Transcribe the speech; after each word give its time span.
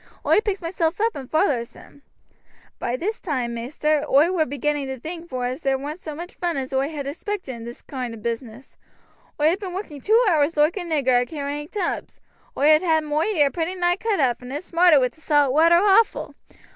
Oi 0.25 0.39
picks 0.41 0.63
myself 0.63 0.99
up 0.99 1.13
and 1.15 1.29
vollers 1.29 1.73
him. 1.75 2.01
By 2.79 2.95
this 2.97 3.19
toime, 3.21 3.53
maister, 3.53 4.03
oi 4.09 4.31
war 4.31 4.47
beginning 4.47 4.87
vor 4.87 4.95
to 4.95 4.99
think 4.99 5.31
as 5.31 5.61
there 5.61 5.77
warn't 5.77 5.99
so 5.99 6.15
mooch 6.15 6.33
vun 6.37 6.57
as 6.57 6.73
oi 6.73 6.89
had 6.89 7.05
expected 7.05 7.53
in 7.53 7.65
this 7.65 7.83
koind 7.83 8.15
o' 8.15 8.17
business. 8.17 8.77
Oi 9.39 9.49
had 9.51 9.59
been 9.59 9.75
working 9.75 10.01
two 10.01 10.19
hours 10.27 10.57
loike 10.57 10.77
a 10.77 10.79
nigger 10.79 11.21
a 11.21 11.25
carrying 11.27 11.67
tubs. 11.67 12.19
Oi 12.57 12.69
had 12.69 12.81
had 12.81 13.03
moi 13.03 13.21
ear 13.25 13.51
pretty 13.51 13.75
nigh 13.75 13.95
cut 13.97 14.19
off, 14.19 14.41
and 14.41 14.51
it 14.51 14.63
smarted 14.63 14.99
wi' 15.01 15.09
the 15.09 15.21
salt 15.21 15.53
water 15.53 15.75
awful. 15.75 16.33